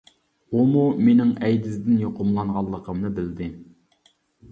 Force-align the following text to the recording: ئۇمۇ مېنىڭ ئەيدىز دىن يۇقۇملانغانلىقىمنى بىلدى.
ئۇمۇ 0.59 0.85
مېنىڭ 1.09 1.33
ئەيدىز 1.47 1.75
دىن 1.87 1.99
يۇقۇملانغانلىقىمنى 2.05 3.13
بىلدى. 3.21 3.51